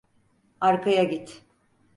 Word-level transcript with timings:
Arkaya 0.61 1.03
git. 1.03 1.43